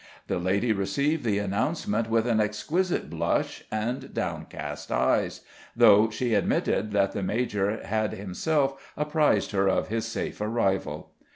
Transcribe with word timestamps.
The 0.25 0.39
lady 0.39 0.73
received 0.73 1.23
the 1.23 1.37
announcement 1.37 2.09
with 2.09 2.25
an 2.25 2.39
exquisite 2.41 3.07
blush 3.07 3.65
and 3.71 4.11
downcast 4.15 4.91
eyes, 4.91 5.41
though 5.75 6.09
she 6.09 6.33
admitted 6.33 6.89
that 6.93 7.11
the 7.11 7.21
major 7.21 7.85
had 7.85 8.13
himself 8.15 8.93
apprised 8.97 9.51
her 9.51 9.69
of 9.69 9.89
his 9.89 10.07
safe 10.07 10.41
arrival. 10.41 11.11